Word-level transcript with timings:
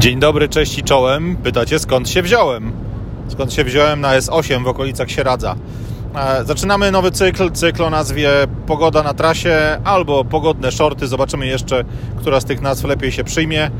Dzień 0.00 0.20
dobry, 0.20 0.48
cześć 0.48 0.78
i 0.78 0.82
czołem. 0.82 1.36
Pytacie 1.36 1.78
skąd 1.78 2.08
się 2.08 2.22
wziąłem? 2.22 2.72
Skąd 3.28 3.52
się 3.52 3.64
wziąłem 3.64 4.00
na 4.00 4.18
S8 4.18 4.64
w 4.64 4.68
okolicach 4.68 5.10
Sieradza? 5.10 5.56
E, 6.14 6.44
zaczynamy 6.44 6.92
nowy 6.92 7.10
cykl, 7.10 7.50
cykl 7.50 7.82
o 7.82 7.90
nazwie 7.90 8.30
Pogoda 8.66 9.02
na 9.02 9.14
trasie 9.14 9.80
albo 9.84 10.24
Pogodne 10.24 10.72
shorty. 10.72 11.06
Zobaczymy 11.06 11.46
jeszcze, 11.46 11.84
która 12.20 12.40
z 12.40 12.44
tych 12.44 12.60
nazw 12.60 12.84
lepiej 12.84 13.12
się 13.12 13.24
przyjmie. 13.24 13.70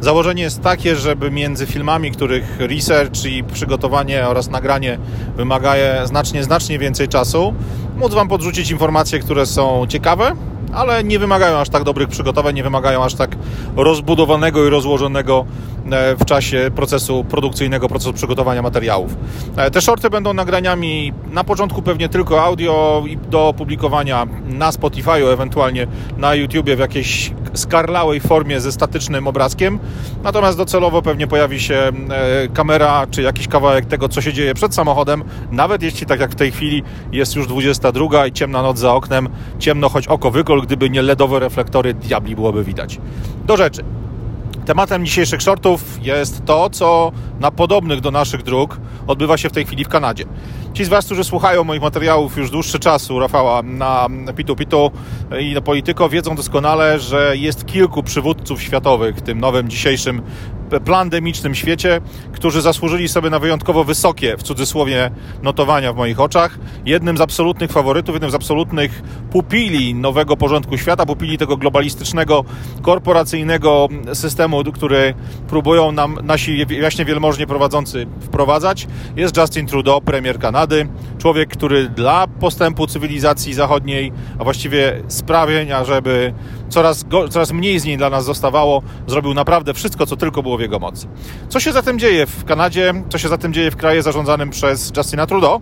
Założenie 0.00 0.42
jest 0.42 0.62
takie, 0.62 0.96
żeby 0.96 1.30
między 1.30 1.66
filmami, 1.66 2.10
których 2.10 2.58
research 2.58 3.24
i 3.24 3.44
przygotowanie 3.44 4.26
oraz 4.26 4.50
nagranie 4.50 4.98
wymaga 5.36 5.74
znacznie, 6.04 6.44
znacznie 6.44 6.78
więcej 6.78 7.08
czasu, 7.08 7.54
móc 7.96 8.14
Wam 8.14 8.28
podrzucić 8.28 8.70
informacje, 8.70 9.18
które 9.18 9.46
są 9.46 9.86
ciekawe, 9.88 10.32
ale 10.72 11.04
nie 11.04 11.18
wymagają 11.18 11.58
aż 11.58 11.68
tak 11.68 11.84
dobrych 11.84 12.08
przygotowań, 12.08 12.54
nie 12.54 12.62
wymagają 12.62 13.04
aż 13.04 13.14
tak 13.14 13.36
rozbudowanego 13.76 14.66
i 14.66 14.70
rozłożonego 14.70 15.44
e, 15.92 16.16
w 16.16 16.24
czasie 16.24 16.70
procesu 16.74 17.24
produkcyjnego, 17.24 17.88
procesu 17.88 18.12
przygotowania 18.12 18.62
materiałów. 18.62 19.16
E, 19.56 19.70
te 19.70 19.80
shorty 19.80 20.10
będą 20.10 20.34
nagraniami 20.34 21.12
na 21.32 21.44
początku 21.44 21.82
pewnie 21.82 22.08
tylko 22.08 22.44
audio 22.44 23.02
i 23.06 23.16
do 23.16 23.48
opublikowania 23.48 24.26
na 24.46 24.70
Spotify'u, 24.70 25.32
ewentualnie 25.32 25.86
na 26.18 26.34
YouTubie 26.34 26.76
w 26.76 26.78
jakiejś 26.78 27.32
skarlałej 27.54 28.20
formie 28.20 28.60
ze 28.60 28.72
statycznym 28.72 29.26
obrazkiem. 29.28 29.78
Natomiast 30.24 30.58
docelowo 30.58 31.02
pewnie 31.02 31.26
pojawi 31.26 31.60
się 31.60 31.74
e, 31.74 31.92
kamera 32.48 33.06
czy 33.10 33.22
jakiś 33.22 33.48
kawałek 33.48 33.86
tego, 33.86 34.08
co 34.08 34.20
się 34.20 34.32
dzieje 34.32 34.54
przed 34.54 34.74
samochodem, 34.74 35.24
nawet 35.50 35.82
jeśli 35.82 36.06
tak 36.06 36.20
jak 36.20 36.30
w 36.30 36.34
tej 36.34 36.52
chwili 36.52 36.82
jest 37.12 37.36
już 37.36 37.46
22 37.46 38.26
i 38.26 38.32
ciemna 38.32 38.62
noc 38.62 38.78
za 38.78 38.94
oknem, 38.94 39.28
ciemno 39.58 39.88
choć 39.88 40.08
oko 40.08 40.30
wykol, 40.30 40.62
gdyby 40.62 40.90
nie 40.90 41.02
LEDowe 41.02 41.38
reflektory, 41.38 41.94
diabli 41.94 42.34
byłoby 42.34 42.64
widać. 42.64 42.98
Do 43.46 43.56
rzeczy. 43.56 43.84
Tematem 44.70 45.06
dzisiejszych 45.06 45.42
shortów 45.42 45.98
jest 46.02 46.44
to, 46.44 46.70
co 46.70 47.12
na 47.40 47.50
podobnych 47.50 48.00
do 48.00 48.10
naszych 48.10 48.42
dróg 48.42 48.80
odbywa 49.06 49.36
się 49.36 49.48
w 49.48 49.52
tej 49.52 49.66
chwili 49.66 49.84
w 49.84 49.88
Kanadzie. 49.88 50.24
Ci 50.74 50.84
z 50.84 50.88
Was, 50.88 51.06
którzy 51.06 51.24
słuchają 51.24 51.64
moich 51.64 51.82
materiałów 51.82 52.36
już 52.36 52.50
dłuższy 52.50 52.78
czasu, 52.78 53.18
Rafała, 53.18 53.62
na 53.62 54.08
Pitu 54.36 54.56
Pitu 54.56 54.90
i 55.40 55.54
na 55.54 55.60
Polityko, 55.60 56.08
wiedzą 56.08 56.36
doskonale, 56.36 57.00
że 57.00 57.36
jest 57.36 57.66
kilku 57.66 58.02
przywódców 58.02 58.62
światowych 58.62 59.16
w 59.16 59.22
tym 59.22 59.40
nowym 59.40 59.68
dzisiejszym 59.68 60.22
plandemicznym 60.84 61.54
świecie, 61.54 62.00
którzy 62.32 62.62
zasłużyli 62.62 63.08
sobie 63.08 63.30
na 63.30 63.38
wyjątkowo 63.38 63.84
wysokie, 63.84 64.36
w 64.36 64.42
cudzysłowie, 64.42 65.10
notowania 65.42 65.92
w 65.92 65.96
moich 65.96 66.20
oczach. 66.20 66.58
Jednym 66.84 67.18
z 67.18 67.20
absolutnych 67.20 67.72
faworytów, 67.72 68.14
jednym 68.14 68.30
z 68.30 68.34
absolutnych 68.34 69.02
pupili 69.30 69.94
nowego 69.94 70.36
porządku 70.36 70.78
świata, 70.78 71.06
pupili 71.06 71.38
tego 71.38 71.56
globalistycznego, 71.56 72.44
korporacyjnego 72.82 73.88
systemu, 74.14 74.64
który 74.72 75.14
próbują 75.48 75.92
nam 75.92 76.18
nasi 76.22 76.66
jaśnie 76.80 77.04
wielmożnie 77.04 77.46
prowadzący 77.46 78.06
wprowadzać, 78.20 78.86
jest 79.16 79.36
Justin 79.36 79.66
Trudeau, 79.66 80.00
premier 80.00 80.38
Kanady. 80.38 80.88
Człowiek, 81.18 81.50
który 81.50 81.88
dla 81.88 82.26
postępu 82.26 82.86
cywilizacji 82.86 83.54
zachodniej, 83.54 84.12
a 84.38 84.44
właściwie 84.44 85.02
sprawienia, 85.08 85.84
żeby 85.84 86.34
coraz, 86.68 87.04
coraz 87.30 87.52
mniej 87.52 87.78
z 87.78 87.84
niej 87.84 87.96
dla 87.96 88.10
nas 88.10 88.24
zostawało, 88.24 88.82
zrobił 89.06 89.34
naprawdę 89.34 89.74
wszystko, 89.74 90.06
co 90.06 90.16
tylko 90.16 90.42
było 90.42 90.58
w 90.60 90.62
jego. 90.62 90.80
Co 91.48 91.60
się 91.60 91.72
zatem 91.72 91.98
dzieje 91.98 92.26
w 92.26 92.44
Kanadzie, 92.44 92.94
co 93.08 93.18
się 93.18 93.28
zatem 93.28 93.52
dzieje 93.52 93.70
w 93.70 93.76
kraju 93.76 94.02
zarządzanym 94.02 94.50
przez 94.50 94.92
Justina 94.96 95.26
Trudeau? 95.26 95.60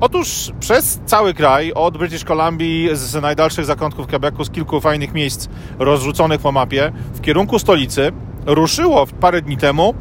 Otóż 0.00 0.52
przez 0.60 1.00
cały 1.06 1.34
kraj, 1.34 1.72
od 1.72 1.98
British 1.98 2.24
Columbia, 2.24 2.94
z 2.94 3.22
najdalszych 3.22 3.64
zakątków 3.64 4.06
Quebecu, 4.06 4.44
z 4.44 4.50
kilku 4.50 4.80
fajnych 4.80 5.14
miejsc 5.14 5.48
rozrzuconych 5.78 6.40
po 6.40 6.52
mapie, 6.52 6.92
w 7.14 7.20
kierunku 7.20 7.58
stolicy, 7.58 8.12
ruszyło 8.46 9.06
parę 9.06 9.42
dni 9.42 9.56
temu 9.56 9.94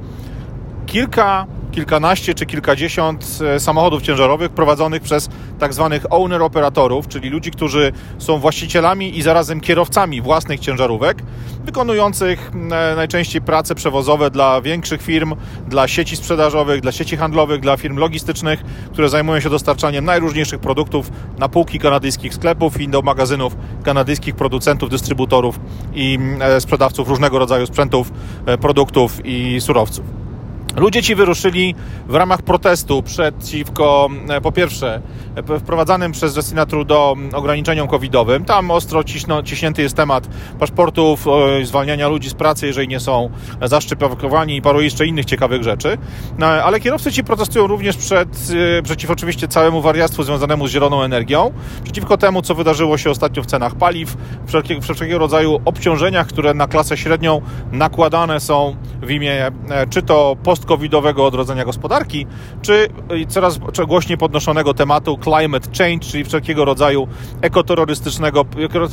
kilka 0.86 1.46
kilkanaście 1.72 2.34
czy 2.34 2.46
kilkadziesiąt 2.46 3.40
e, 3.56 3.60
samochodów 3.60 4.02
ciężarowych 4.02 4.50
prowadzonych 4.50 5.02
przez 5.02 5.30
tak 5.62 5.74
zwanych 5.74 6.06
owner 6.10 6.42
operatorów, 6.42 7.08
czyli 7.08 7.30
ludzi, 7.30 7.52
którzy 7.52 7.92
są 8.18 8.38
właścicielami 8.38 9.18
i 9.18 9.22
zarazem 9.22 9.62
kierowcami 9.62 10.22
własnych 10.22 10.60
ciężarówek, 10.60 11.24
wykonujących 11.66 12.52
e, 12.54 12.96
najczęściej 12.96 13.42
prace 13.42 13.76
przewozowe 13.76 14.32
dla 14.32 14.62
większych 14.62 15.02
firm, 15.02 15.36
dla 15.68 15.88
sieci 15.88 16.16
sprzedażowych, 16.16 16.82
dla 16.82 16.92
sieci 16.92 17.18
handlowych, 17.18 17.60
dla 17.60 17.78
firm 17.78 17.98
logistycznych, 17.98 18.64
które 18.94 19.10
zajmują 19.10 19.40
się 19.40 19.50
dostarczaniem 19.50 20.06
najróżniejszych 20.06 20.60
produktów 20.60 21.12
na 21.38 21.50
półki 21.50 21.80
kanadyjskich 21.80 22.34
sklepów 22.34 22.82
i 22.82 22.88
do 22.88 23.02
magazynów 23.02 23.56
kanadyjskich 23.84 24.36
producentów, 24.36 24.90
dystrybutorów 24.90 25.60
i 25.94 26.20
e, 26.40 26.62
sprzedawców 26.62 27.08
różnego 27.08 27.40
rodzaju 27.40 27.66
sprzętów, 27.66 28.12
produktów 28.62 29.26
i 29.26 29.62
surowców. 29.62 30.21
Ludzie 30.76 31.04
ci 31.04 31.16
wyruszyli 31.16 31.76
w 32.08 32.16
ramach 32.16 32.42
protestu 32.42 33.04
przeciwko, 33.04 34.10
e, 34.30 34.42
po 34.42 34.52
pierwsze, 34.52 35.02
e, 35.36 35.60
wprowadzanym 35.60 36.12
przez 36.12 36.36
Justina 36.36 36.66
Trudeau 36.66 37.16
ograniczeniom 37.34 37.88
covidowym. 37.88 38.46
Tam 38.46 38.72
ostro 38.72 39.04
ciśno, 39.04 39.44
ciśnięty 39.44 39.82
jest 39.82 39.96
temat 39.96 40.28
paszportów, 40.60 41.26
zwalniania 41.64 42.08
ludzi 42.08 42.30
z 42.30 42.34
pracy, 42.34 42.68
jeżeli 42.68 42.88
nie 42.88 43.00
są 43.00 43.30
zaszczepowani 43.62 44.56
i 44.56 44.62
paru 44.62 44.82
jeszcze 44.82 45.06
innych 45.06 45.26
ciekawych 45.26 45.64
rzeczy. 45.64 45.98
No, 46.38 46.46
ale 46.48 46.80
kierowcy 46.80 47.12
ci 47.12 47.24
protestują 47.24 47.68
również 47.68 47.98
przed, 47.98 48.30
e, 48.80 48.82
przeciw 48.82 49.12
oczywiście 49.12 49.48
całemu 49.48 49.82
wariactwu 49.82 50.24
związanemu 50.24 50.68
z 50.68 50.72
zieloną 50.72 51.04
energią, 51.04 51.52
przeciwko 51.84 52.18
temu, 52.18 52.42
co 52.42 52.56
wydarzyło 52.56 52.98
się 52.98 53.10
ostatnio 53.10 53.44
w 53.44 53.46
cenach 53.46 53.76
paliw, 53.76 54.18
wszelkiego, 54.48 54.82
wszelkiego 54.82 55.18
rodzaju 55.18 55.62
obciążeniach, 55.66 56.28
które 56.28 56.54
na 56.54 56.68
klasę 56.68 56.98
średnią 56.98 57.42
nakładane 57.72 58.40
są 58.40 58.76
w 59.02 59.12
imię 59.12 59.52
czy 59.90 60.02
to 60.02 60.36
post 60.44 60.61
post-covidowego 60.62 61.26
odrodzenia 61.26 61.66
gospodarki, 61.66 62.26
czy 62.62 62.88
coraz 63.28 63.60
głośniej 63.88 64.18
podnoszonego 64.18 64.74
tematu 64.74 65.18
climate 65.24 65.70
change, 65.78 66.00
czyli 66.00 66.24
wszelkiego 66.24 66.66
rodzaju 66.66 67.08
ekoterrorystycznego, 67.42 68.46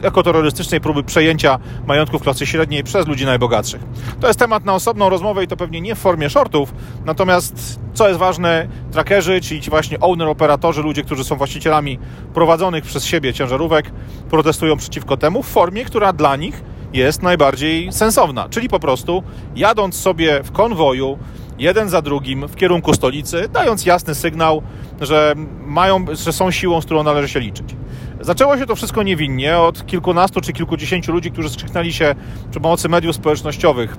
ekoterrorystycznej 0.03 0.81
próby 0.81 1.03
przejęcia 1.03 1.59
majątków 1.87 2.23
klasy 2.23 2.47
średniej 2.47 2.85
przez 2.85 3.07
ludzi 3.07 3.27
najbogatszych. 3.27 3.81
To 4.21 4.27
jest 4.27 4.39
temat 4.39 4.65
na 4.65 4.75
osobną 4.75 5.09
rozmowę 5.09 5.45
i 5.45 5.47
to 5.47 5.57
pewnie 5.57 5.81
nie 5.81 5.95
w 5.95 5.99
formie 5.99 6.31
shortów, 6.31 6.75
natomiast 7.05 7.81
co 7.95 8.09
jest 8.09 8.21
ważne, 8.21 8.69
trackerzy, 8.93 9.41
czyli 9.41 9.61
ci 9.61 9.71
właśnie 9.71 10.01
owner 10.01 10.29
operatorzy, 10.29 10.83
ludzie, 10.83 11.03
którzy 11.03 11.25
są 11.25 11.37
właścicielami 11.37 11.99
prowadzonych 12.35 12.85
przez 12.85 13.05
siebie 13.05 13.35
ciężarówek, 13.35 13.91
protestują 14.31 14.77
przeciwko 14.77 15.17
temu 15.17 15.43
w 15.43 15.47
formie, 15.47 15.85
która 15.85 16.13
dla 16.13 16.37
nich 16.37 16.63
jest 16.93 17.23
najbardziej 17.23 17.93
sensowna. 17.93 18.49
Czyli 18.49 18.69
po 18.69 18.81
prostu 18.81 19.23
jadąc 19.57 19.97
sobie 19.97 20.43
w 20.43 20.53
konwoju, 20.53 21.19
jeden 21.59 21.89
za 21.89 22.03
drugim 22.03 22.49
w 22.49 22.57
kierunku 22.57 22.95
stolicy, 22.95 23.49
dając 23.53 23.87
jasny 23.87 24.15
sygnał, 24.15 24.63
że, 25.01 25.35
mają, 25.67 26.05
że 26.13 26.33
są 26.33 26.51
siłą, 26.51 26.81
z 26.81 26.85
którą 26.85 27.03
należy 27.03 27.29
się 27.29 27.41
liczyć. 27.41 27.77
Zaczęło 28.21 28.59
się 28.59 28.67
to 28.67 28.77
wszystko 28.77 29.03
niewinnie 29.03 29.59
od 29.59 29.87
kilkunastu 29.87 30.41
czy 30.41 30.53
kilkudziesięciu 30.53 31.13
ludzi, 31.13 31.31
którzy 31.31 31.51
skrzyknęli 31.51 31.93
się 31.93 32.15
przy 32.51 32.61
pomocy 32.61 32.89
mediów 32.89 33.17
społecznościowych 33.17 33.97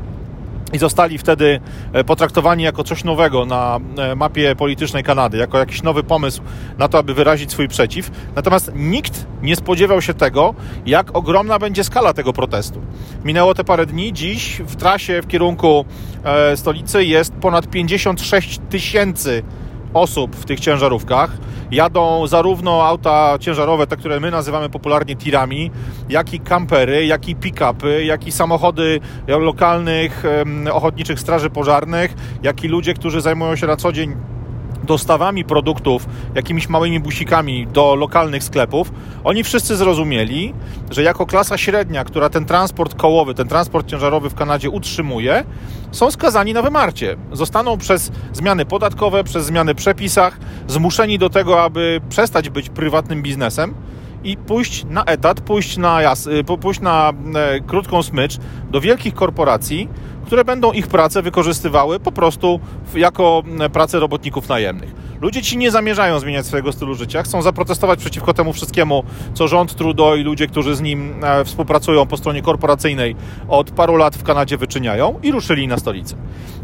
i 0.73 0.77
zostali 0.77 1.17
wtedy 1.17 1.59
e, 1.93 2.03
potraktowani 2.03 2.63
jako 2.63 2.83
coś 2.83 3.03
nowego 3.03 3.45
na 3.45 3.79
e, 3.97 4.15
mapie 4.15 4.55
politycznej 4.55 5.03
Kanady, 5.03 5.37
jako 5.37 5.57
jakiś 5.57 5.83
nowy 5.83 6.03
pomysł 6.03 6.41
na 6.77 6.87
to, 6.87 6.97
aby 6.97 7.13
wyrazić 7.13 7.51
swój 7.51 7.67
przeciw. 7.67 8.11
Natomiast 8.35 8.71
nikt 8.75 9.25
nie 9.41 9.55
spodziewał 9.55 10.01
się 10.01 10.13
tego, 10.13 10.53
jak 10.85 11.17
ogromna 11.17 11.59
będzie 11.59 11.83
skala 11.83 12.13
tego 12.13 12.33
protestu. 12.33 12.81
Minęło 13.23 13.55
te 13.55 13.63
parę 13.63 13.85
dni, 13.85 14.13
dziś 14.13 14.61
w 14.65 14.75
trasie 14.75 15.21
w 15.21 15.27
kierunku 15.27 15.85
e, 16.23 16.57
stolicy 16.57 17.05
jest 17.05 17.33
ponad 17.33 17.67
56 17.67 18.59
tysięcy 18.69 19.43
osób 19.93 20.35
w 20.35 20.45
tych 20.45 20.59
ciężarówkach. 20.59 21.31
Jadą 21.71 22.27
zarówno 22.27 22.83
auta 22.83 23.37
ciężarowe, 23.39 23.87
te, 23.87 23.97
które 23.97 24.19
my 24.19 24.31
nazywamy 24.31 24.69
popularnie 24.69 25.15
tirami, 25.15 25.71
jak 26.09 26.33
i 26.33 26.39
kampery, 26.39 27.05
jak 27.05 27.29
i 27.29 27.35
pick-upy, 27.35 28.05
jak 28.05 28.27
i 28.27 28.31
samochody 28.31 28.99
lokalnych 29.27 30.23
ochotniczych 30.71 31.19
straży 31.19 31.49
pożarnych, 31.49 32.13
jak 32.43 32.63
i 32.63 32.67
ludzie, 32.67 32.93
którzy 32.93 33.21
zajmują 33.21 33.55
się 33.55 33.67
na 33.67 33.75
co 33.75 33.91
dzień 33.91 34.15
dostawami 34.89 35.45
produktów, 35.45 36.05
jakimiś 36.35 36.69
małymi 36.69 36.99
busikami 36.99 37.67
do 37.67 37.95
lokalnych 37.95 38.43
sklepów, 38.43 38.91
oni 39.23 39.43
wszyscy 39.43 39.75
zrozumieli, 39.75 40.53
że 40.91 41.03
jako 41.03 41.25
klasa 41.25 41.57
średnia, 41.57 42.03
która 42.03 42.29
ten 42.29 42.45
transport 42.45 42.95
kołowy, 42.95 43.33
ten 43.33 43.47
transport 43.47 43.87
ciężarowy 43.87 44.29
w 44.29 44.35
Kanadzie 44.35 44.69
utrzymuje, 44.69 45.43
są 45.91 46.11
skazani 46.11 46.53
na 46.53 46.61
wymarcie. 46.61 47.17
Zostaną 47.31 47.77
przez 47.77 48.11
zmiany 48.33 48.65
podatkowe, 48.65 49.23
przez 49.23 49.45
zmiany 49.45 49.73
w 49.73 49.77
przepisach 49.77 50.39
zmuszeni 50.67 51.17
do 51.17 51.29
tego, 51.29 51.63
aby 51.63 52.01
przestać 52.09 52.49
być 52.49 52.69
prywatnym 52.69 53.21
biznesem 53.21 53.73
i 54.23 54.37
pójść 54.37 54.85
na 54.89 55.03
etat, 55.03 55.41
pójść 55.41 55.77
na, 55.77 56.01
jas, 56.01 56.27
y, 56.27 56.43
pójść 56.61 56.79
na 56.79 57.13
e, 57.35 57.59
krótką 57.59 58.03
smycz 58.03 58.37
do 58.71 58.81
wielkich 58.81 59.13
korporacji, 59.13 59.89
które 60.29 60.45
będą 60.45 60.71
ich 60.71 60.87
pracę 60.87 61.21
wykorzystywały 61.21 61.99
po 61.99 62.11
prostu 62.11 62.59
jako 62.95 63.43
pracę 63.73 63.99
robotników 63.99 64.49
najemnych. 64.49 64.95
Ludzie 65.21 65.41
ci 65.41 65.57
nie 65.57 65.71
zamierzają 65.71 66.19
zmieniać 66.19 66.45
swojego 66.45 66.71
stylu 66.71 66.95
życia, 66.95 67.23
chcą 67.23 67.41
zaprotestować 67.41 67.99
przeciwko 67.99 68.33
temu 68.33 68.53
wszystkiemu, 68.53 69.03
co 69.33 69.47
rząd 69.47 69.75
Trudeau 69.75 70.15
i 70.15 70.23
ludzie, 70.23 70.47
którzy 70.47 70.75
z 70.75 70.81
nim 70.81 71.23
e, 71.23 71.45
współpracują 71.45 72.05
po 72.05 72.17
stronie 72.17 72.41
korporacyjnej 72.41 73.15
od 73.47 73.71
paru 73.71 73.95
lat 73.95 74.15
w 74.15 74.23
Kanadzie 74.23 74.57
wyczyniają 74.57 75.19
i 75.23 75.31
ruszyli 75.31 75.67
na 75.67 75.77
stolicę. 75.77 76.15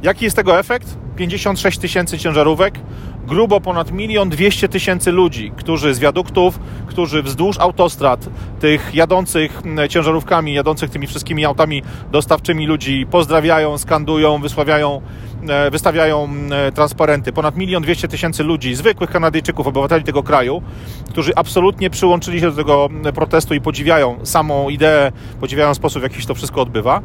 Jaki 0.03 0.25
jest 0.25 0.35
tego 0.35 0.59
efekt? 0.59 0.97
56 1.15 1.79
tysięcy 1.79 2.17
ciężarówek, 2.17 2.79
grubo 3.25 3.62
ponad 3.62 3.92
milion 3.92 4.30
dwieście 4.30 4.69
tysięcy 4.69 5.12
ludzi, 5.12 5.51
którzy 5.57 5.94
z 5.94 6.00
wiaduktów, 6.00 6.60
którzy 6.88 7.24
wzdłuż 7.24 7.60
autostrad, 7.60 8.30
tych 8.60 8.95
jadących 8.95 9.62
ciężarówkami, 9.89 10.54
jadących 10.54 10.89
tymi 10.89 11.07
wszystkimi 11.07 11.45
autami 11.45 11.83
dostawczymi 12.12 12.68
ludzi 12.68 13.06
pozdrawiają, 13.12 13.77
skandują, 13.77 14.42
wysławiają, 14.42 15.01
e, 15.50 15.72
wystawiają 15.72 16.30
transparenty. 16.75 17.33
Ponad 17.33 17.57
milion 17.57 17.83
dwieście 17.83 18.07
tysięcy 18.07 18.44
ludzi, 18.44 18.75
zwykłych 18.75 19.10
Kanadyjczyków, 19.10 19.68
obywateli 19.68 20.04
tego 20.04 20.24
kraju, 20.24 20.62
którzy 21.10 21.31
absolutnie 21.36 21.89
przyłączyli 21.89 22.39
się 22.39 22.50
do 22.50 22.56
tego 22.56 22.89
protestu 23.16 23.54
i 23.54 23.62
podziwiają 23.62 24.19
samą 24.24 24.69
ideę, 24.69 25.12
podziwiają 25.39 25.74
sposób, 25.74 26.00
w 26.00 26.04
jaki 26.04 26.22
się 26.22 26.27
to 26.27 26.36
wszystko 26.36 26.62
odbywa. 26.62 27.01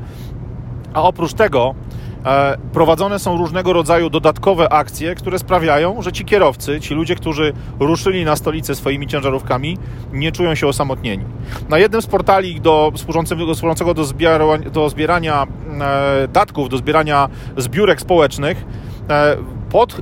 A 0.95 1.03
oprócz 1.03 1.35
tego 1.35 1.75
prowadzone 2.73 3.19
są 3.19 3.37
różnego 3.37 3.73
rodzaju 3.73 4.11
dodatkowe 4.11 4.73
akcje, 4.73 5.15
które 5.15 5.39
sprawiają, 5.39 6.03
że 6.03 6.13
ci 6.13 6.25
kierowcy, 6.25 6.81
ci 6.81 6.95
ludzie, 6.95 7.17
którzy 7.17 7.53
ruszyli 7.81 8.25
na 8.25 8.37
stolicę 8.37 8.75
swoimi 8.75 9.07
ciężarówkami, 9.07 9.79
nie 10.13 10.33
czują 10.33 10.55
się 10.55 10.67
osamotnieni. 10.67 11.25
Na 11.69 11.79
jednym 11.79 12.03
z 12.03 12.07
portali 12.07 12.61
do, 12.61 12.93
służącego, 12.95 13.55
służącego 13.55 13.95
do, 13.95 14.05
do 14.73 14.89
zbierania 14.89 15.47
e, 15.81 16.29
datków, 16.29 16.69
do 16.69 16.77
zbierania 16.77 17.29
zbiórek 17.57 18.01
społecznych, 18.01 18.65
e, 19.11 19.37
pod 19.71 20.01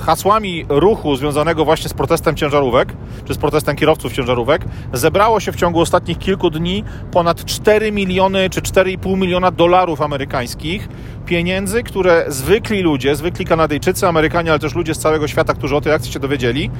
hasłami 0.00 0.64
ruchu 0.68 1.16
związanego 1.16 1.64
właśnie 1.64 1.88
z 1.88 1.94
protestem 1.94 2.36
ciężarówek, 2.36 2.92
czy 3.24 3.34
z 3.34 3.38
protestem 3.38 3.76
kierowców 3.76 4.12
ciężarówek, 4.12 4.64
zebrało 4.92 5.40
się 5.40 5.52
w 5.52 5.56
ciągu 5.56 5.80
ostatnich 5.80 6.18
kilku 6.18 6.50
dni 6.50 6.84
ponad 7.12 7.44
4 7.44 7.92
miliony 7.92 8.50
czy 8.50 8.60
4,5 8.60 9.18
miliona 9.18 9.50
dolarów 9.50 10.00
amerykańskich, 10.00 10.88
pieniędzy, 11.26 11.82
które 11.82 12.24
zwykli 12.28 12.82
ludzie, 12.82 13.16
zwykli 13.16 13.44
Kanadyjczycy, 13.44 14.08
Amerykanie, 14.08 14.50
ale 14.50 14.58
też 14.58 14.74
ludzie 14.74 14.94
z 14.94 14.98
całego 14.98 15.28
świata, 15.28 15.54
którzy 15.54 15.76
o 15.76 15.80
tej 15.80 15.92
akcji 15.92 16.12
się 16.12 16.20
dowiedzieli, 16.20 16.70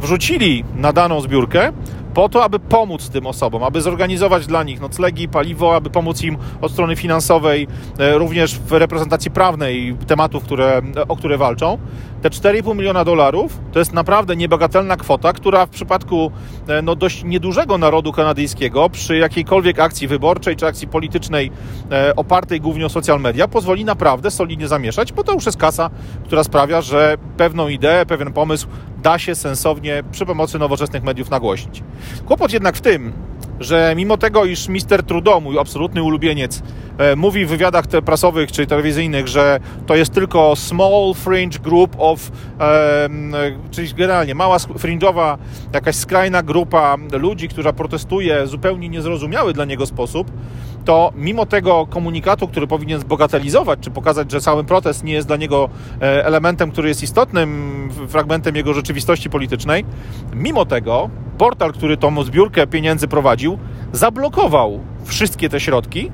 wrzucili 0.00 0.64
na 0.74 0.92
daną 0.92 1.20
zbiórkę 1.20 1.72
po 2.16 2.28
to, 2.28 2.44
aby 2.44 2.58
pomóc 2.58 3.08
tym 3.08 3.26
osobom, 3.26 3.62
aby 3.62 3.80
zorganizować 3.80 4.46
dla 4.46 4.62
nich 4.62 4.80
noclegi, 4.80 5.28
paliwo, 5.28 5.76
aby 5.76 5.90
pomóc 5.90 6.22
im 6.22 6.36
od 6.60 6.72
strony 6.72 6.96
finansowej, 6.96 7.66
e, 7.98 8.18
również 8.18 8.58
w 8.58 8.72
reprezentacji 8.72 9.30
prawnej 9.30 9.96
tematów, 10.06 10.44
które, 10.44 10.82
o 11.08 11.16
które 11.16 11.38
walczą. 11.38 11.78
Te 12.22 12.30
4,5 12.30 12.76
miliona 12.76 13.04
dolarów 13.04 13.58
to 13.72 13.78
jest 13.78 13.92
naprawdę 13.92 14.36
niebagatelna 14.36 14.96
kwota, 14.96 15.32
która 15.32 15.66
w 15.66 15.70
przypadku 15.70 16.30
e, 16.68 16.82
no, 16.82 16.96
dość 16.96 17.24
niedużego 17.24 17.78
narodu 17.78 18.12
kanadyjskiego 18.12 18.90
przy 18.90 19.16
jakiejkolwiek 19.16 19.80
akcji 19.80 20.08
wyborczej 20.08 20.56
czy 20.56 20.66
akcji 20.66 20.88
politycznej 20.88 21.50
e, 21.90 22.16
opartej 22.16 22.60
głównie 22.60 22.86
o 22.86 22.88
social 22.88 23.20
media 23.20 23.48
pozwoli 23.48 23.84
naprawdę 23.84 24.30
solidnie 24.30 24.68
zamieszać, 24.68 25.12
bo 25.12 25.24
to 25.24 25.32
już 25.32 25.46
jest 25.46 25.58
kasa, 25.58 25.90
która 26.24 26.44
sprawia, 26.44 26.80
że 26.80 27.16
pewną 27.36 27.68
ideę, 27.68 28.06
pewien 28.06 28.32
pomysł 28.32 28.68
da 29.02 29.18
się 29.18 29.34
sensownie 29.34 30.02
przy 30.12 30.26
pomocy 30.26 30.58
nowoczesnych 30.58 31.02
mediów 31.02 31.30
nagłośnić. 31.30 31.82
Kłopot 32.26 32.52
jednak 32.52 32.76
w 32.76 32.80
tym, 32.80 33.12
że 33.60 33.94
mimo 33.96 34.16
tego, 34.16 34.44
iż 34.44 34.68
Mister 34.68 35.02
Trudeau, 35.02 35.40
mój 35.40 35.58
absolutny 35.58 36.02
ulubieniec, 36.02 36.62
e, 36.98 37.16
mówi 37.16 37.46
w 37.46 37.48
wywiadach 37.48 37.86
prasowych 37.86 38.52
czy 38.52 38.66
telewizyjnych, 38.66 39.28
że 39.28 39.60
to 39.86 39.96
jest 39.96 40.12
tylko 40.12 40.56
small 40.56 41.14
fringe 41.14 41.58
group 41.58 41.96
of, 41.98 42.30
e, 42.60 43.08
czyli 43.70 43.94
generalnie 43.94 44.34
mała 44.34 44.56
fringe'owa, 44.56 45.38
jakaś 45.72 45.96
skrajna 45.96 46.42
grupa 46.42 46.96
ludzi, 47.12 47.48
która 47.48 47.72
protestuje 47.72 48.44
w 48.44 48.48
zupełnie 48.48 48.88
niezrozumiały 48.88 49.52
dla 49.52 49.64
niego 49.64 49.86
sposób, 49.86 50.30
to 50.84 51.12
mimo 51.16 51.46
tego 51.46 51.86
komunikatu, 51.86 52.48
który 52.48 52.66
powinien 52.66 53.00
zbogatelizować, 53.00 53.78
czy 53.80 53.90
pokazać, 53.90 54.32
że 54.32 54.40
cały 54.40 54.64
protest 54.64 55.04
nie 55.04 55.12
jest 55.12 55.26
dla 55.26 55.36
niego 55.36 55.68
e, 56.02 56.26
elementem, 56.26 56.70
który 56.70 56.88
jest 56.88 57.02
istotnym 57.02 57.90
fragmentem 58.08 58.56
jego 58.56 58.74
rzeczywistości 58.74 59.30
politycznej, 59.30 59.84
mimo 60.34 60.64
tego 60.64 61.10
portal, 61.38 61.72
który 61.72 61.96
tą 61.96 62.22
zbiórkę 62.22 62.66
pieniędzy 62.66 63.08
prowadził, 63.08 63.58
zablokował 63.92 64.80
wszystkie 65.04 65.48
te 65.48 65.60
środki 65.60 66.10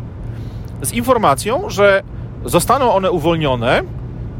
z 0.82 0.92
informacją, 0.92 1.70
że 1.70 2.02
zostaną 2.44 2.92
one 2.92 3.10
uwolnione 3.10 3.82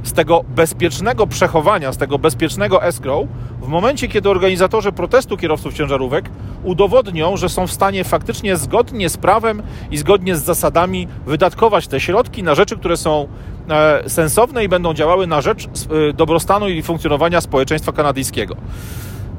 z 0.02 0.12
tego 0.12 0.44
bezpiecznego 0.48 1.26
przechowania, 1.26 1.92
z 1.92 1.96
tego 1.96 2.18
bezpiecznego 2.18 2.84
escrow, 2.84 3.26
w 3.62 3.68
momencie, 3.68 4.08
kiedy 4.08 4.30
organizatorzy 4.30 4.92
protestu 4.92 5.36
kierowców 5.36 5.74
ciężarówek 5.74 6.30
udowodnią, 6.64 7.36
że 7.36 7.48
są 7.48 7.66
w 7.66 7.72
stanie 7.72 8.04
faktycznie 8.04 8.56
zgodnie 8.56 9.08
z 9.08 9.16
prawem 9.16 9.62
i 9.90 9.96
zgodnie 9.96 10.36
z 10.36 10.42
zasadami 10.42 11.08
wydatkować 11.26 11.86
te 11.86 12.00
środki 12.00 12.42
na 12.42 12.54
rzeczy, 12.54 12.76
które 12.76 12.96
są 12.96 13.28
e, 13.70 14.10
sensowne 14.10 14.64
i 14.64 14.68
będą 14.68 14.94
działały 14.94 15.26
na 15.26 15.40
rzecz 15.40 15.66
e, 15.66 16.12
dobrostanu 16.12 16.68
i 16.68 16.82
funkcjonowania 16.82 17.40
społeczeństwa 17.40 17.92
kanadyjskiego. 17.92 18.56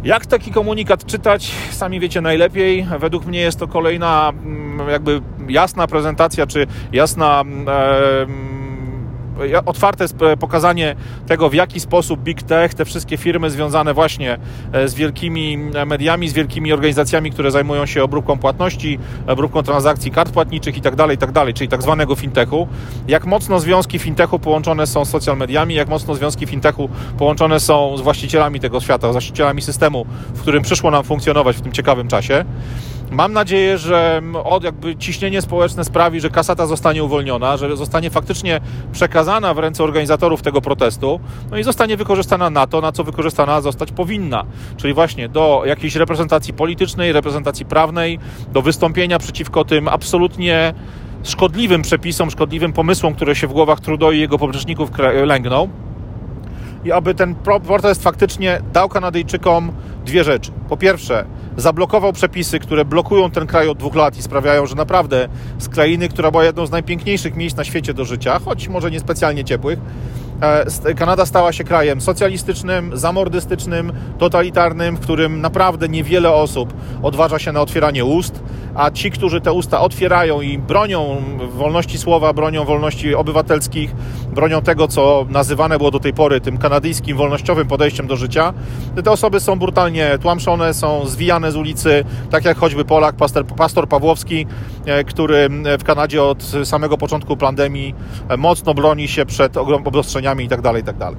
Jak 0.04 0.26
taki 0.26 0.52
komunikat 0.52 1.06
czytać, 1.06 1.52
sami 1.72 2.00
wiecie 2.00 2.22
najlepiej. 2.22 2.88
Według 3.00 3.26
mnie 3.26 3.40
jest 3.40 3.60
to 3.60 3.68
kolejna 3.68 4.34
mm, 4.46 4.90
jakby 4.90 5.22
jasna 5.48 5.88
prezentacja, 5.88 6.48
czy 6.48 6.68
jasna 6.92 7.44
e, 7.68 8.26
otwarte 9.65 10.06
pokazanie 10.39 10.95
tego, 11.27 11.50
w 11.50 11.53
jaki 11.53 11.80
sposób 11.80 12.19
Big 12.19 12.44
Tech, 12.44 12.74
te 12.74 12.85
wszystkie 12.85 13.18
firmy 13.18 13.50
związane 13.50 13.94
właśnie 13.94 14.38
e, 14.74 14.88
z 14.88 14.94
wielkimi 14.94 15.57
mediami, 15.85 16.30
z 16.30 16.33
wielkimi 16.33 16.74
organizacjami, 16.74 17.31
które 17.31 17.51
zajmują 17.51 17.85
się 17.85 18.03
obróbką 18.03 18.39
płatności, 18.39 19.00
obróbką 19.27 19.63
transakcji 19.63 20.12
kart 20.12 20.31
płatniczych 20.31 20.75
itd., 20.75 20.97
tak 20.97 21.09
itd., 21.09 21.33
tak 21.33 21.53
czyli 21.53 21.68
tak 21.68 21.81
zwanego 21.81 22.15
fintechu, 22.15 22.68
jak 23.07 23.25
mocno 23.25 23.59
związki 23.59 24.00
fintechu 24.00 24.39
połączone 24.39 24.88
są 24.88 25.06
z 25.06 25.09
social 25.09 25.38
mediami, 25.38 25.75
jak 25.75 25.88
mocno 25.88 26.15
związki 26.15 26.47
fintechu 26.47 26.89
połączone 27.18 27.59
są 27.59 27.97
z 27.97 28.01
właścicielami 28.01 28.59
tego 28.59 28.81
świata, 28.81 29.09
z 29.09 29.12
właścicielami 29.12 29.62
systemu, 29.62 30.06
w 30.33 30.41
którym 30.41 30.63
przyszło 30.63 30.91
nam 30.91 31.03
funkcjonować 31.03 31.57
w 31.57 31.62
tym 31.62 31.71
ciekawym 31.71 32.07
czasie. 32.07 32.45
Mam 33.13 33.33
nadzieję, 33.33 33.77
że 33.77 34.21
od 34.44 34.63
jakby 34.63 34.95
ciśnienie 34.95 35.42
społeczne 35.42 35.83
sprawi, 35.83 36.19
że 36.19 36.30
kasata 36.30 36.65
zostanie 36.65 37.04
uwolniona, 37.04 37.57
że 37.57 37.77
zostanie 37.77 38.10
faktycznie 38.10 38.62
przekazana 38.92 39.54
w 39.54 39.60
ręce 39.60 39.83
organizatorów 39.83 40.42
tego 40.42 40.62
protestu, 40.62 41.19
no 41.51 41.57
i 41.57 41.63
zostanie 41.63 41.98
wykorzystana 41.98 42.50
na 42.50 42.68
to, 42.68 42.81
na 42.81 42.92
co 42.92 43.04
wykorzystana 43.04 43.62
zostać 43.62 43.92
powinna, 43.92 44.45
czyli 44.77 44.94
właśnie 44.94 45.30
do 45.30 45.63
jakiejś 45.65 45.95
reprezentacji 45.95 46.54
politycznej, 46.54 47.12
reprezentacji 47.12 47.65
prawnej, 47.65 48.19
do 48.54 48.62
wystąpienia 48.62 49.19
przeciwko 49.19 49.66
tym 49.66 49.88
absolutnie 49.88 50.74
szkodliwym 51.24 51.81
przepisom, 51.81 52.31
szkodliwym 52.31 52.74
pomysłom, 52.74 53.16
które 53.16 53.36
się 53.36 53.48
w 53.48 53.54
głowach 53.54 53.80
Trudeau 53.80 54.12
i 54.12 54.19
jego 54.19 54.38
popleczników 54.38 54.89
lęgną. 55.25 55.69
I 56.86 56.92
aby 56.92 57.16
ten 57.16 57.35
protest 57.35 58.04
faktycznie 58.04 58.61
dał 58.73 58.90
Kanadyjczykom 58.90 59.71
dwie 60.06 60.24
rzeczy. 60.24 60.52
Po 60.69 60.78
pierwsze, 60.78 61.26
zablokował 61.57 62.14
przepisy, 62.14 62.60
które 62.60 62.86
blokują 62.86 63.31
ten 63.31 63.48
kraj 63.48 63.68
od 63.68 63.78
dwóch 63.78 63.95
lat 63.95 64.18
i 64.18 64.22
sprawiają, 64.22 64.66
że 64.66 64.76
naprawdę 64.76 65.28
z 65.60 65.69
krainy, 65.69 66.10
która 66.10 66.31
była 66.31 66.44
jedną 66.44 66.66
z 66.66 66.72
najpiękniejszych 66.72 67.36
miejsc 67.36 67.57
na 67.57 67.64
świecie 67.64 67.94
do 67.94 68.06
życia, 68.06 68.40
choć 68.45 68.68
może 68.68 68.92
niespecjalnie 68.92 69.44
ciepłych, 69.44 69.80
Kanada 70.95 71.25
stała 71.25 71.54
się 71.54 71.63
krajem 71.63 72.02
socjalistycznym, 72.02 72.97
zamordystycznym, 72.97 73.92
totalitarnym, 74.18 74.95
w 74.95 74.99
którym 74.99 75.42
naprawdę 75.42 75.90
niewiele 75.90 76.31
osób 76.31 76.73
odważa 77.04 77.40
się 77.40 77.52
na 77.52 77.61
otwieranie 77.61 78.06
ust, 78.06 78.44
a 78.75 78.92
ci, 78.92 79.11
którzy 79.11 79.42
te 79.42 79.54
usta 79.54 79.81
otwierają 79.81 80.42
i 80.42 80.57
bronią 80.57 81.21
wolności 81.49 81.97
słowa, 81.97 82.33
bronią 82.33 82.66
wolności 82.66 83.16
obywatelskich, 83.16 83.95
bronią 84.35 84.61
tego, 84.61 84.87
co 84.87 85.25
nazywane 85.30 85.78
było 85.78 85.92
do 85.92 85.99
tej 85.99 86.13
pory 86.13 86.42
tym 86.42 86.57
kanadyjskim 86.57 87.18
wolnościowym 87.18 87.68
podejściem 87.68 88.07
do 88.07 88.16
życia, 88.16 88.54
te 89.04 89.11
osoby 89.11 89.40
są 89.40 89.59
brutalnie 89.59 90.18
tłamszone, 90.21 90.73
są 90.73 91.06
zwijane 91.06 91.52
z 91.52 91.56
ulicy, 91.56 92.04
tak 92.31 92.45
jak 92.45 92.57
choćby 92.57 92.85
Polak, 92.85 93.16
pastor, 93.16 93.45
pastor 93.45 93.87
Pawłowski, 93.87 94.45
e, 94.85 95.04
który 95.04 95.49
w 95.80 95.83
Kanadzie 95.83 96.23
od 96.23 96.44
samego 96.63 96.97
początku 96.97 97.37
pandemii 97.37 97.95
e, 98.30 98.37
mocno 98.37 98.73
broni 98.73 99.07
się 99.07 99.25
przed 99.25 99.57
obostrzeniami 100.23 100.44
itd., 100.44 100.63
tak 100.63 100.75
itd. 100.75 100.99
Tak 100.99 101.15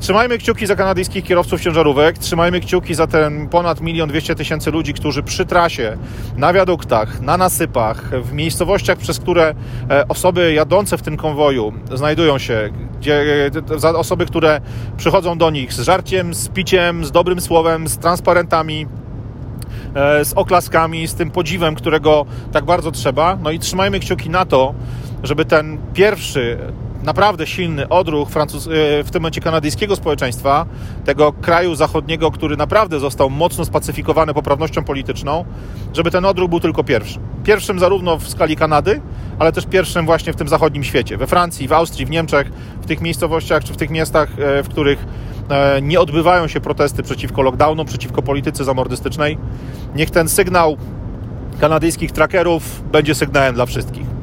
Trzymajmy 0.00 0.38
kciuki 0.38 0.66
za 0.66 0.76
kanadyjskich 0.76 1.24
kierowców 1.24 1.60
ciężarówek, 1.60 2.18
trzymajmy 2.18 2.60
kciuki 2.60 2.94
za 2.94 3.06
ten 3.06 3.48
ponad 3.48 3.80
milion 3.80 4.08
dwieście 4.08 4.34
tysięcy 4.34 4.70
ludzi, 4.70 4.94
którzy 4.94 5.22
przy 5.22 5.46
trasie, 5.46 5.96
na 6.36 6.52
wiaduktach, 6.52 7.20
na 7.20 7.36
nasypach, 7.36 8.10
w 8.22 8.32
miejscowościach, 8.32 8.98
przez 8.98 9.18
które 9.18 9.54
e, 9.90 10.08
osoby 10.08 10.52
jadące 10.52 10.98
w 10.98 11.02
tym 11.02 11.16
konwoju 11.16 11.72
znajdują 11.94 12.38
się, 12.38 12.70
gdzie, 13.00 13.50
e, 13.84 13.98
osoby, 13.98 14.26
które 14.26 14.60
przychodzą 14.96 15.38
do 15.38 15.50
nich 15.50 15.72
z 15.72 15.80
żarciem, 15.80 16.34
z 16.34 16.48
piciem, 16.48 17.04
z 17.04 17.12
dobrym 17.12 17.40
słowem, 17.40 17.88
z 17.88 17.98
transparentami, 17.98 18.86
e, 19.94 20.24
z 20.24 20.32
oklaskami, 20.32 21.06
z 21.06 21.14
tym 21.14 21.30
podziwem, 21.30 21.74
którego 21.74 22.26
tak 22.52 22.64
bardzo 22.64 22.90
trzeba. 22.90 23.38
No 23.42 23.50
i 23.50 23.58
trzymajmy 23.58 24.00
kciuki 24.00 24.30
na 24.30 24.44
to, 24.44 24.74
żeby 25.22 25.44
ten 25.44 25.78
pierwszy 25.94 26.58
naprawdę 27.04 27.46
silny 27.46 27.88
odruch 27.88 28.30
Francuz, 28.30 28.68
w 29.04 29.10
tym 29.10 29.22
momencie 29.22 29.40
kanadyjskiego 29.40 29.96
społeczeństwa, 29.96 30.66
tego 31.04 31.32
kraju 31.32 31.74
zachodniego, 31.74 32.30
który 32.30 32.56
naprawdę 32.56 33.00
został 33.00 33.30
mocno 33.30 33.64
spacyfikowany 33.64 34.34
poprawnością 34.34 34.84
polityczną, 34.84 35.44
żeby 35.92 36.10
ten 36.10 36.24
odruch 36.24 36.50
był 36.50 36.60
tylko 36.60 36.84
pierwszy. 36.84 37.18
Pierwszym 37.44 37.78
zarówno 37.78 38.18
w 38.18 38.28
skali 38.28 38.56
Kanady, 38.56 39.00
ale 39.38 39.52
też 39.52 39.66
pierwszym 39.66 40.06
właśnie 40.06 40.32
w 40.32 40.36
tym 40.36 40.48
zachodnim 40.48 40.84
świecie. 40.84 41.16
We 41.16 41.26
Francji, 41.26 41.68
w 41.68 41.72
Austrii, 41.72 42.06
w 42.06 42.10
Niemczech, 42.10 42.50
w 42.82 42.86
tych 42.86 43.00
miejscowościach 43.00 43.64
czy 43.64 43.72
w 43.72 43.76
tych 43.76 43.90
miastach, 43.90 44.28
w 44.64 44.68
których 44.68 45.06
nie 45.82 46.00
odbywają 46.00 46.48
się 46.48 46.60
protesty 46.60 47.02
przeciwko 47.02 47.42
lockdownom, 47.42 47.86
przeciwko 47.86 48.22
polityce 48.22 48.64
zamordystycznej. 48.64 49.38
Niech 49.94 50.10
ten 50.10 50.28
sygnał 50.28 50.76
kanadyjskich 51.60 52.12
trackerów 52.12 52.82
będzie 52.92 53.14
sygnałem 53.14 53.54
dla 53.54 53.66
wszystkich. 53.66 54.13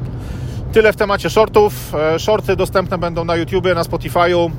Tyle 0.72 0.92
w 0.92 0.96
temacie 0.96 1.30
shortów. 1.30 1.92
Shorty 2.18 2.56
dostępne 2.56 2.98
będą 2.98 3.24
na 3.24 3.36
YouTubie, 3.36 3.74
na 3.74 3.82
Spotify'u, 3.82 4.50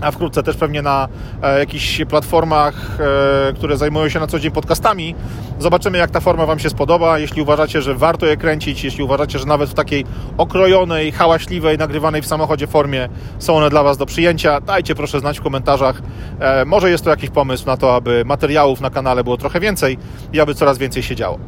a 0.00 0.10
wkrótce 0.10 0.42
też 0.42 0.56
pewnie 0.56 0.82
na 0.82 1.08
e, 1.42 1.58
jakichś 1.58 2.04
platformach, 2.04 2.74
e, 3.00 3.52
które 3.52 3.76
zajmują 3.76 4.08
się 4.08 4.20
na 4.20 4.26
co 4.26 4.38
dzień 4.38 4.50
podcastami. 4.50 5.14
Zobaczymy, 5.58 5.98
jak 5.98 6.10
ta 6.10 6.20
forma 6.20 6.46
Wam 6.46 6.58
się 6.58 6.70
spodoba. 6.70 7.18
Jeśli 7.18 7.42
uważacie, 7.42 7.82
że 7.82 7.94
warto 7.94 8.26
je 8.26 8.36
kręcić, 8.36 8.84
jeśli 8.84 9.04
uważacie, 9.04 9.38
że 9.38 9.46
nawet 9.46 9.70
w 9.70 9.74
takiej 9.74 10.04
okrojonej, 10.38 11.12
hałaśliwej, 11.12 11.78
nagrywanej 11.78 12.22
w 12.22 12.26
samochodzie 12.26 12.66
formie 12.66 13.08
są 13.38 13.56
one 13.56 13.70
dla 13.70 13.82
Was 13.82 13.98
do 13.98 14.06
przyjęcia, 14.06 14.60
dajcie 14.60 14.94
proszę 14.94 15.20
znać 15.20 15.38
w 15.38 15.42
komentarzach. 15.42 16.02
E, 16.40 16.64
może 16.64 16.90
jest 16.90 17.04
to 17.04 17.10
jakiś 17.10 17.30
pomysł 17.30 17.66
na 17.66 17.76
to, 17.76 17.94
aby 17.94 18.24
materiałów 18.24 18.80
na 18.80 18.90
kanale 18.90 19.24
było 19.24 19.36
trochę 19.36 19.60
więcej 19.60 19.98
i 20.32 20.40
aby 20.40 20.54
coraz 20.54 20.78
więcej 20.78 21.02
się 21.02 21.16
działo. 21.16 21.38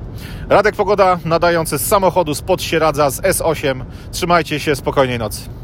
Radek 0.48 0.76
Pogoda, 0.76 1.18
nadający 1.24 1.78
z 1.78 1.86
samochodu 1.86 2.34
spod 2.34 2.62
Sieradza 2.62 3.10
z 3.10 3.20
S8. 3.20 3.84
Trzymajcie 4.10 4.60
się, 4.60 4.76
spokojnej 4.76 5.18
nocy. 5.18 5.61